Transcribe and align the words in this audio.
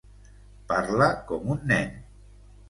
Parla 0.71 1.09
com 1.33 1.53
un 1.57 1.61
nen. 1.73 1.93